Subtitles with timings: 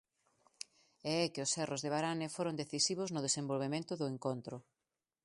[1.11, 4.55] E é que os erros de Varane foron decisivos no desenvolvemento do encontro.